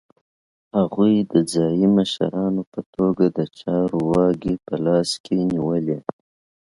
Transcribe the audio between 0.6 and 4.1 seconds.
هغوی د ځايي مشرانو په توګه د چارو